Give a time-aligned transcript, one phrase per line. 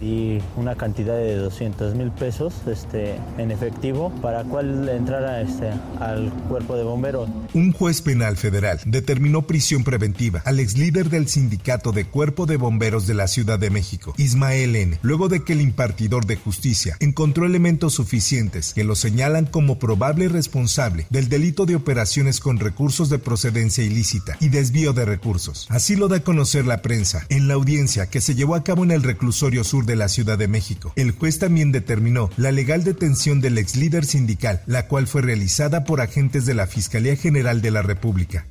[0.00, 5.70] Y una cantidad de 200 mil pesos este, en efectivo para cual entrara este,
[6.00, 7.28] al cuerpo de bomberos.
[7.54, 12.56] Un juez penal federal determinó prisión preventiva al ex líder del sindicato de cuerpo de
[12.56, 16.96] bomberos de la Ciudad de México, Ismael N., luego de que el impartidor de justicia
[17.00, 23.10] encontró elementos suficientes que lo señalan como probable responsable del delito de operaciones con recursos
[23.10, 25.66] de procedencia ilícita y desvío de recursos.
[25.70, 28.84] Así lo da a conocer la prensa en la audiencia que se llevó a cabo
[28.84, 30.92] en el reclusorio sur de la Ciudad de México.
[30.94, 35.82] El juez también determinó la legal detención del ex líder sindical, la cual fue realizada
[35.82, 38.46] por agentes de la Fiscalía General de la República.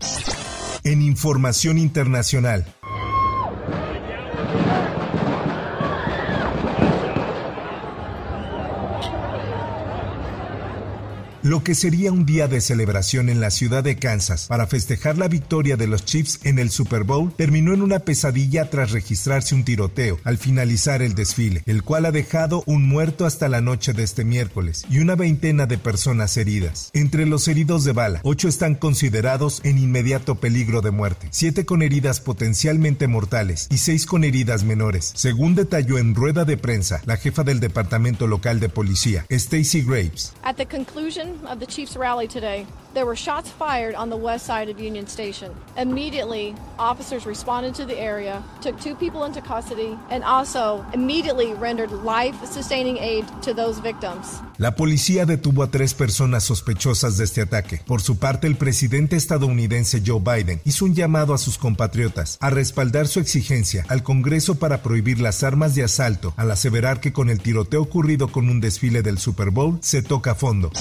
[0.83, 2.65] En información internacional,
[11.47, 15.29] lo que sería un día de celebración en la ciudad de Kansas para festejar la
[15.29, 19.63] victoria de los Chiefs en el Super Bowl terminó en una pesadilla tras registrarse un
[19.63, 24.03] tiroteo al finalizar el desfile, el cual ha dejado un muerto hasta la noche de
[24.03, 26.89] este miércoles y una veintena de personas heridas.
[26.93, 31.81] Entre los heridos de bala, ocho están considerados en inmediato peligro de muerte, siete con
[31.81, 37.15] heridas potencialmente mortales y seis con heridas menores, según detalló en rueda de prensa la
[37.15, 40.33] jefa del departamento local de policía, Stacy Graves.
[41.45, 45.05] Of the Chiefs rally today, there were shots fired on the west side of Union
[45.05, 45.51] Station.
[45.77, 51.91] Immediately, officers responded to the area, took two people into custody, and also immediately rendered
[51.91, 54.41] life-sustaining aid to those victims.
[54.57, 57.81] La policía detuvo a tres personas sospechosas de este ataque.
[57.85, 62.49] Por su parte, el presidente estadounidense Joe Biden hizo un llamado a sus compatriotas a
[62.49, 67.29] respaldar su exigencia al Congreso para prohibir las armas de asalto, al aseverar que con
[67.29, 70.71] el tiroteo ocurrido con un desfile del Super Bowl se toca fondo.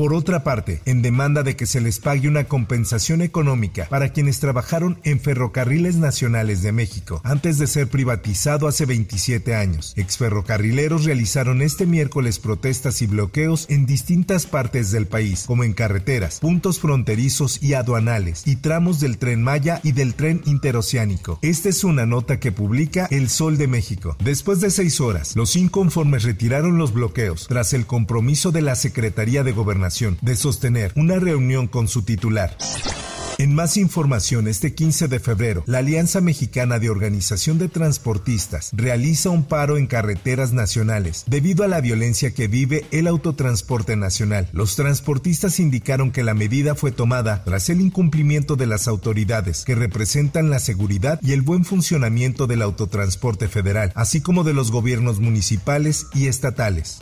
[0.00, 4.40] Por otra parte, en demanda de que se les pague una compensación económica para quienes
[4.40, 11.60] trabajaron en ferrocarriles nacionales de México antes de ser privatizado hace 27 años, exferrocarrileros realizaron
[11.60, 17.62] este miércoles protestas y bloqueos en distintas partes del país, como en carreteras, puntos fronterizos
[17.62, 21.38] y aduanales, y tramos del tren Maya y del tren interoceánico.
[21.42, 24.16] Esta es una nota que publica El Sol de México.
[24.24, 29.44] Después de seis horas, los inconformes retiraron los bloqueos tras el compromiso de la Secretaría
[29.44, 29.89] de Gobernación
[30.20, 32.56] de sostener una reunión con su titular.
[33.40, 39.30] En más información, este 15 de febrero, la Alianza Mexicana de Organización de Transportistas realiza
[39.30, 44.50] un paro en carreteras nacionales debido a la violencia que vive el autotransporte nacional.
[44.52, 49.74] Los transportistas indicaron que la medida fue tomada tras el incumplimiento de las autoridades que
[49.74, 55.18] representan la seguridad y el buen funcionamiento del autotransporte federal, así como de los gobiernos
[55.18, 56.98] municipales y estatales.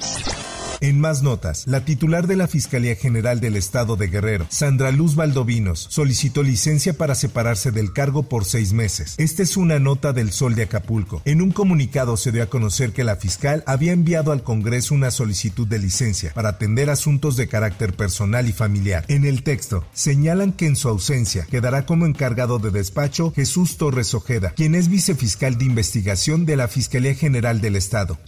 [0.81, 5.17] En más notas, la titular de la Fiscalía General del Estado de Guerrero, Sandra Luz
[5.17, 9.15] Valdovinos, solicitó licencia para separarse del cargo por seis meses.
[9.19, 11.21] Esta es una nota del Sol de Acapulco.
[11.25, 15.11] En un comunicado se dio a conocer que la fiscal había enviado al Congreso una
[15.11, 19.05] solicitud de licencia para atender asuntos de carácter personal y familiar.
[19.09, 24.15] En el texto, señalan que en su ausencia quedará como encargado de despacho Jesús Torres
[24.15, 28.19] Ojeda, quien es vicefiscal de investigación de la Fiscalía General del Estado.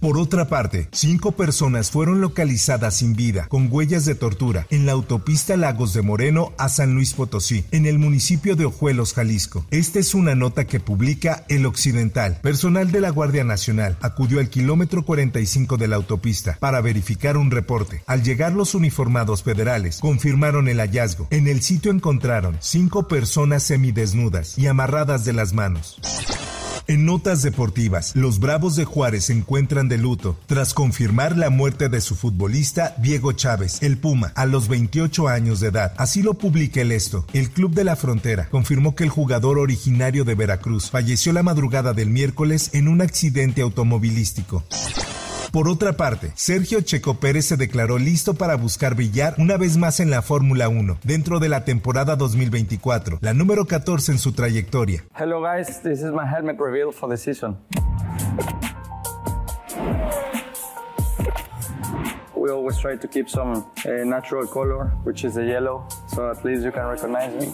[0.00, 4.92] Por otra parte, cinco personas fueron localizadas sin vida, con huellas de tortura, en la
[4.92, 9.66] autopista Lagos de Moreno a San Luis Potosí, en el municipio de Ojuelos, Jalisco.
[9.72, 12.38] Esta es una nota que publica El Occidental.
[12.42, 17.50] Personal de la Guardia Nacional acudió al kilómetro 45 de la autopista para verificar un
[17.50, 18.04] reporte.
[18.06, 21.26] Al llegar los uniformados federales, confirmaron el hallazgo.
[21.30, 26.00] En el sitio encontraron cinco personas semidesnudas y amarradas de las manos.
[26.90, 31.90] En notas deportivas, los Bravos de Juárez se encuentran de luto tras confirmar la muerte
[31.90, 35.92] de su futbolista Diego Chávez, el Puma, a los 28 años de edad.
[35.98, 37.26] Así lo publica el esto.
[37.34, 41.92] El Club de la Frontera confirmó que el jugador originario de Veracruz falleció la madrugada
[41.92, 44.64] del miércoles en un accidente automovilístico.
[45.52, 49.98] Por otra parte, Sergio Checo Pérez se declaró listo para buscar brillar una vez más
[49.98, 55.04] en la Fórmula 1 dentro de la temporada 2024, la número 14 en su trayectoria.
[55.18, 57.56] Hello guys, this is my helmet reveal for the season.
[62.34, 66.42] we always try to keep some uh, natural color, which is the yellow, so at
[66.44, 67.52] least you can recognize me.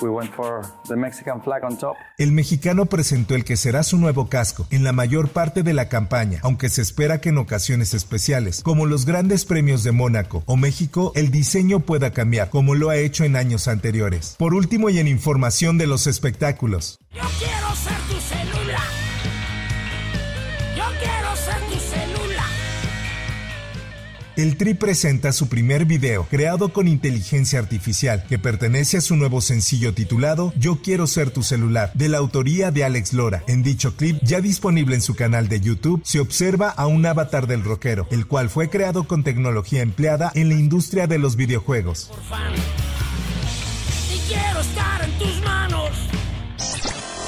[0.00, 1.96] We went for the Mexican flag on top.
[2.18, 5.88] El mexicano presentó el que será su nuevo casco en la mayor parte de la
[5.88, 10.56] campaña, aunque se espera que en ocasiones especiales, como los grandes premios de Mónaco o
[10.56, 14.36] México, el diseño pueda cambiar, como lo ha hecho en años anteriores.
[14.38, 16.98] Por último y en información de los espectáculos.
[17.12, 18.17] Yo quiero ser tu
[24.38, 29.40] El Tri presenta su primer video, creado con inteligencia artificial, que pertenece a su nuevo
[29.40, 33.42] sencillo titulado Yo quiero ser tu celular, de la autoría de Alex Lora.
[33.48, 37.48] En dicho clip, ya disponible en su canal de YouTube, se observa a un avatar
[37.48, 42.04] del rockero, el cual fue creado con tecnología empleada en la industria de los videojuegos.
[42.04, 42.52] Por fan.
[44.14, 45.67] Y quiero estar en tus manos.